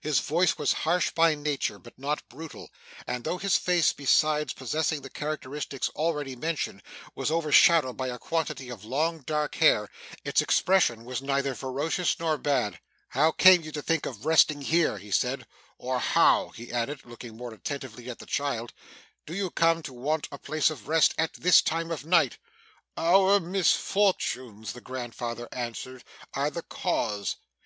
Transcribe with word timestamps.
His 0.00 0.20
voice 0.20 0.56
was 0.56 0.72
harsh 0.88 1.10
by 1.10 1.34
nature, 1.34 1.78
but 1.78 1.98
not 1.98 2.26
brutal; 2.30 2.70
and 3.06 3.24
though 3.24 3.36
his 3.36 3.58
face, 3.58 3.92
besides 3.92 4.54
possessing 4.54 5.02
the 5.02 5.10
characteristics 5.10 5.90
already 5.90 6.34
mentioned, 6.34 6.82
was 7.14 7.30
overshadowed 7.30 7.94
by 7.94 8.06
a 8.08 8.18
quantity 8.18 8.70
of 8.70 8.86
long 8.86 9.18
dark 9.18 9.56
hair, 9.56 9.90
its 10.24 10.40
expression 10.40 11.04
was 11.04 11.20
neither 11.20 11.54
ferocious 11.54 12.18
nor 12.18 12.38
bad. 12.38 12.80
'How 13.10 13.32
came 13.32 13.60
you 13.60 13.70
to 13.72 13.82
think 13.82 14.06
of 14.06 14.24
resting 14.24 14.60
there?' 14.60 14.96
he 14.96 15.10
said. 15.10 15.46
'Or 15.76 15.98
how,' 15.98 16.52
he 16.56 16.72
added, 16.72 17.04
looking 17.04 17.36
more 17.36 17.52
attentively 17.52 18.08
at 18.08 18.18
the 18.18 18.24
child, 18.24 18.72
'do 19.26 19.34
you 19.34 19.50
come 19.50 19.82
to 19.82 19.92
want 19.92 20.26
a 20.32 20.38
place 20.38 20.70
of 20.70 20.88
rest 20.88 21.12
at 21.18 21.34
this 21.34 21.60
time 21.60 21.90
of 21.90 22.06
night?' 22.06 22.38
'Our 22.96 23.40
misfortunes,' 23.40 24.72
the 24.72 24.80
grandfather 24.80 25.50
answered, 25.52 26.02
'are 26.32 26.48
the 26.48 26.62
cause. 26.62 27.36